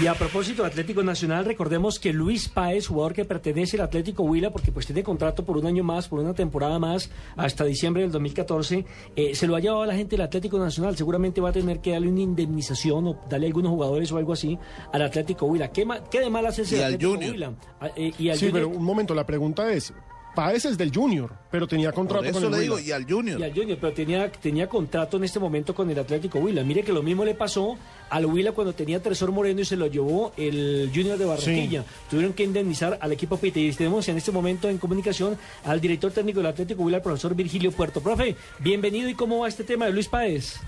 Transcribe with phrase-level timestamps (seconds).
[0.00, 4.22] Y a propósito de Atlético Nacional, recordemos que Luis Páez, jugador que pertenece al Atlético
[4.22, 8.02] Huila, porque pues tiene contrato por un año más, por una temporada más, hasta diciembre
[8.02, 10.96] del 2014, eh, se lo ha llevado a la gente del Atlético Nacional.
[10.96, 14.32] Seguramente va a tener que darle una indemnización o darle a algunos jugadores o algo
[14.32, 14.58] así
[14.94, 15.70] al Atlético Huila.
[15.70, 17.30] ¿Qué, qué de mal hace ese Y al Atlético Junior.
[17.32, 17.52] Huila?
[17.80, 19.92] Ah, eh, y al Sí, Junior- pero un momento, la pregunta es,
[20.34, 22.88] Páez es del Junior, pero tenía contrato Por con eso el le digo, Huila.
[22.88, 23.40] y al Junior.
[23.40, 26.64] Y al Junior, pero tenía, tenía contrato en este momento con el Atlético Huila.
[26.64, 27.76] Mire que lo mismo le pasó
[28.08, 31.84] al Huila cuando tenía Tresor Moreno y se lo llevó el Junior de Barranquilla.
[32.10, 33.60] Tuvieron que indemnizar al equipo Pite.
[33.60, 37.34] Y tenemos en este momento en comunicación al director técnico del Atlético Huila, el profesor
[37.34, 38.00] Virgilio Puerto.
[38.00, 40.58] Profe, bienvenido y cómo va este tema de Luis Páez.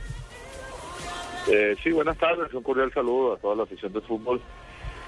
[1.50, 4.40] Eh, sí, buenas tardes, un cordial saludo a toda la afición de fútbol.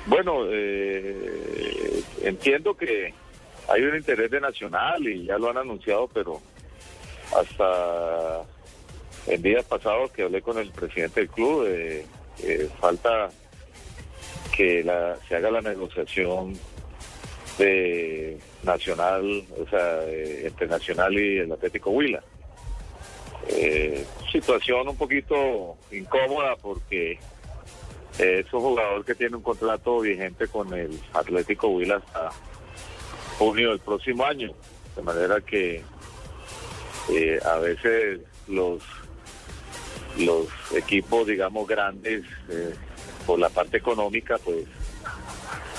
[0.07, 3.13] Bueno, eh, entiendo que
[3.69, 6.41] hay un interés de Nacional y ya lo han anunciado, pero
[7.37, 8.43] hasta
[9.27, 12.07] en días pasados que hablé con el presidente del club, eh,
[12.43, 13.31] eh, falta
[14.57, 16.55] que la, se haga la negociación
[17.59, 22.23] de Nacional, o sea, entre Nacional y el Atlético Huila.
[23.49, 27.19] Eh, situación un poquito incómoda porque
[28.19, 32.31] es un jugador que tiene un contrato vigente con el Atlético Huila hasta
[33.39, 34.53] junio del próximo año.
[34.95, 35.83] De manera que
[37.11, 38.83] eh, a veces los,
[40.19, 42.75] los equipos, digamos, grandes, eh,
[43.27, 44.67] por la parte económica, pues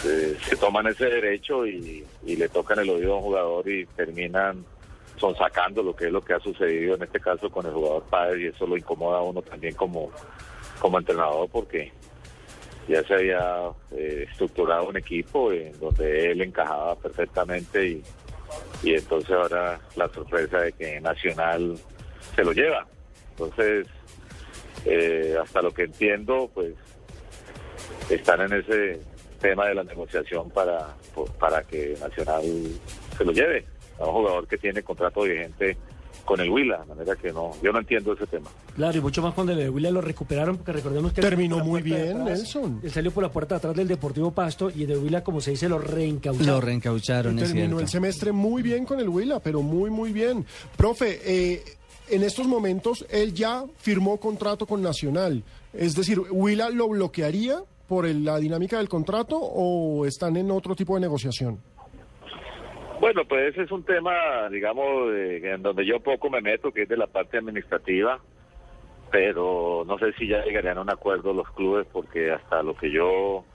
[0.05, 4.63] eh, se toman ese derecho y, le tocan el oído a un jugador y terminan
[5.15, 8.03] son sacando lo que es lo que ha sucedido en este caso con el jugador
[8.03, 10.11] padre y eso lo incomoda a uno también como,
[10.79, 11.91] como entrenador porque
[12.87, 18.03] ya se había eh, estructurado un equipo en donde él encajaba perfectamente y,
[18.83, 21.77] y entonces ahora la sorpresa de que Nacional
[22.35, 22.87] se lo lleva.
[23.31, 23.87] Entonces,
[24.85, 26.73] eh, hasta lo que entiendo, pues
[28.09, 28.99] están en ese
[29.39, 30.95] tema de la negociación para,
[31.39, 32.43] para que Nacional
[33.17, 33.65] se lo lleve
[33.99, 35.77] a un jugador que tiene contrato vigente
[36.27, 38.49] con el Huila, de manera que no, yo no entiendo ese tema.
[38.75, 41.21] Claro, y mucho más cuando el de Huila lo recuperaron, porque recordemos que...
[41.21, 42.81] Terminó muy bien, atrás, Nelson.
[42.83, 45.39] Él salió por la puerta de atrás del Deportivo Pasto y el de Huila, como
[45.41, 46.45] se dice, lo reencaucharon.
[46.45, 47.79] Lo reencaucharon, es Terminó cierto.
[47.79, 50.45] el semestre muy bien con el Huila, pero muy, muy bien.
[50.75, 51.63] Profe, eh,
[52.09, 55.43] en estos momentos él ya firmó contrato con Nacional.
[55.73, 60.75] Es decir, ¿Huila lo bloquearía por el- la dinámica del contrato o están en otro
[60.75, 61.57] tipo de negociación?
[62.99, 66.83] Bueno, pues ese es un tema, digamos, de- en donde yo poco me meto, que
[66.83, 68.19] es de la parte administrativa,
[69.11, 72.91] pero no sé si ya llegarían a un acuerdo los clubes, porque hasta lo que
[72.91, 73.45] yo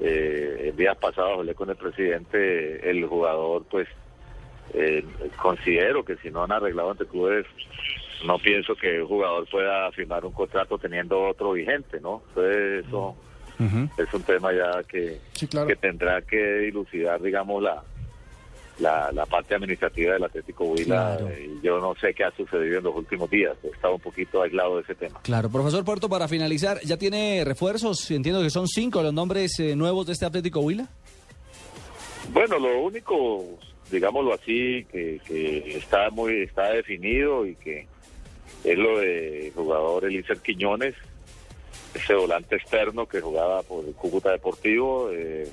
[0.00, 3.86] eh, el día pasado hablé con el presidente, el jugador, pues,
[4.74, 5.04] eh,
[5.40, 7.46] considero que si no han arreglado entre clubes,
[8.26, 12.22] no pienso que el jugador pueda firmar un contrato teniendo otro vigente, ¿no?
[12.28, 13.16] Entonces eso
[13.98, 15.66] es un tema ya que, Sí, claro.
[15.68, 17.82] que tendrá que dilucidar, digamos, la,
[18.82, 21.16] la, la parte administrativa del Atlético Huila.
[21.16, 21.28] Claro.
[21.28, 23.56] Eh, yo no sé qué ha sucedido en los últimos días.
[23.62, 25.20] He estado un poquito aislado de ese tema.
[25.22, 28.10] Claro, profesor Puerto, para finalizar, ¿ya tiene refuerzos?
[28.10, 30.88] Entiendo que son cinco los nombres eh, nuevos de este Atlético Huila.
[32.32, 33.44] Bueno, lo único,
[33.90, 37.86] digámoslo así, que, que está muy está definido y que
[38.64, 40.94] es lo de jugador Elícer Quiñones,
[41.94, 45.48] ese volante externo que jugaba por el Cúcuta Deportivo, eh,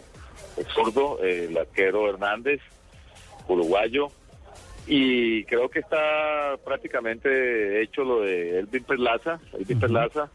[0.57, 2.61] el zurdo, el arquero Hernández,
[3.53, 4.07] uruguayo,
[4.87, 10.29] y creo que está prácticamente hecho lo de Elvin Perlaza, Elvin Perlaza,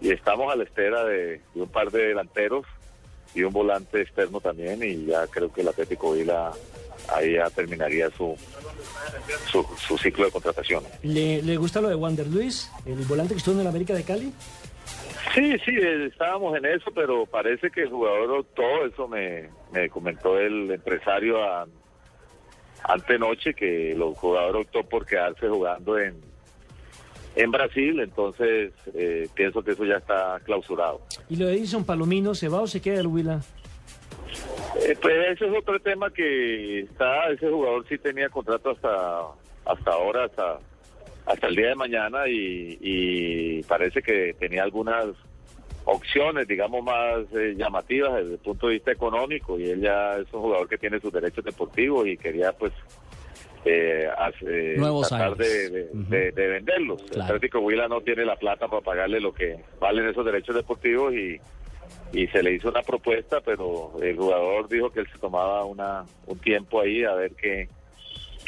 [0.00, 2.66] y estamos a la espera de, de un par de delanteros
[3.34, 6.52] y un volante externo también y ya creo que el Atlético Vila
[7.14, 8.36] ahí ya terminaría su,
[9.50, 10.84] su, su ciclo de contratación.
[11.02, 14.04] ¿Le, ¿Le gusta lo de Wander Luis, el volante que estuvo en el América de
[14.04, 14.32] Cali?
[15.34, 15.72] Sí, sí,
[16.10, 21.42] estábamos en eso, pero parece que el jugador, todo eso me, me comentó el empresario
[21.42, 21.66] a,
[22.84, 26.16] antenoche, que el jugador optó por quedarse jugando en,
[27.36, 31.00] en Brasil, entonces eh, pienso que eso ya está clausurado.
[31.28, 33.40] ¿Y lo de Edison Palomino se va o se queda el Huila?
[34.80, 39.22] Eh, pues ese es otro tema que está, ese jugador sí tenía contrato hasta
[39.64, 40.58] hasta ahora, hasta
[41.26, 45.06] hasta el día de mañana y, y parece que tenía algunas
[45.90, 50.32] opciones, digamos, más eh, llamativas desde el punto de vista económico y él ya es
[50.34, 52.72] un jugador que tiene sus derechos deportivos y quería pues
[53.64, 55.88] eh, hace- Nuevos tratar de,
[56.34, 57.02] venderlos.
[57.10, 57.22] El.
[57.22, 61.40] Atlético Huila no tiene la plata para pagarle lo que valen esos derechos deportivos y
[62.12, 66.04] y se le hizo una propuesta, pero el jugador dijo que él se tomaba una,
[66.26, 67.68] un tiempo ahí a ver qué,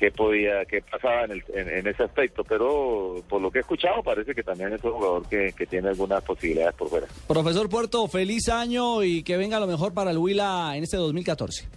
[0.01, 4.03] qué podía, qué pasaba en, el, en, ese aspecto, pero por lo que he escuchado
[4.03, 7.07] parece que también es un jugador que, que tiene algunas posibilidades por fuera.
[7.29, 11.69] Profesor Puerto, feliz año y que venga lo mejor para el Huila en este 2014.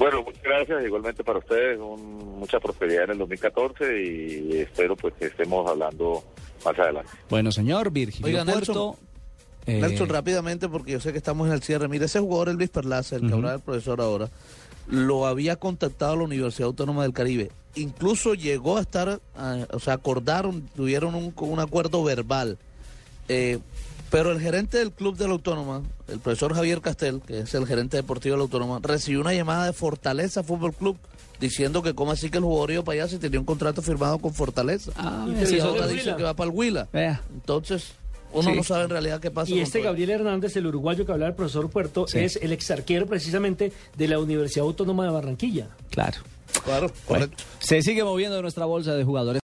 [0.00, 5.26] Bueno, muchas gracias, igualmente para ustedes, mucha prosperidad en el 2014 y espero pues que
[5.26, 6.24] estemos hablando
[6.64, 7.12] más adelante.
[7.30, 8.96] Bueno, señor Virgilio Oiga, Puerto...
[9.66, 11.88] Nelson, eh, rápidamente, porque yo sé que estamos en el cierre.
[11.88, 14.28] Mire, ese jugador, el Luis Perlaza, el que habla del profesor ahora,
[14.88, 17.50] lo había contactado la Universidad Autónoma del Caribe.
[17.74, 19.20] Incluso llegó a estar,
[19.70, 22.58] o sea, acordaron, tuvieron un, un acuerdo verbal.
[23.28, 23.58] Eh,
[24.10, 27.66] pero el gerente del club de la Autónoma, el profesor Javier Castel, que es el
[27.66, 30.98] gerente deportivo de la Autónoma, recibió una llamada de Fortaleza Fútbol Club
[31.40, 34.18] diciendo que como así que el jugador iba para allá si tenía un contrato firmado
[34.18, 34.92] con Fortaleza.
[34.96, 36.88] Ah, y ahora dice que va para el Huila.
[37.32, 37.94] Entonces,
[38.32, 39.52] uno no sabe en realidad qué pasa.
[39.52, 43.72] Y este Gabriel Hernández, el uruguayo que hablaba el profesor Puerto, es el exarquero precisamente
[43.96, 45.68] de la Universidad Autónoma de Barranquilla.
[45.90, 46.18] Claro.
[46.64, 47.44] Claro, correcto.
[47.60, 49.40] se sigue moviendo nuestra bolsa de jugadores.